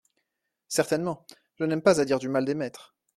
Certainement, 0.67 1.27
je 1.59 1.63
n’aime 1.63 1.83
pas 1.83 1.99
à 2.01 2.05
dire 2.05 2.17
du 2.17 2.27
mal 2.27 2.43
des 2.43 2.55
maîtres… 2.55 2.95